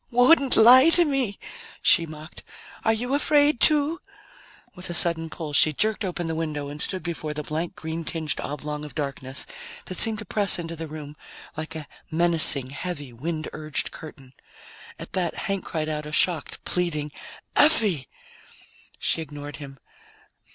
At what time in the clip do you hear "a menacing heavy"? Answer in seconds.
11.75-13.13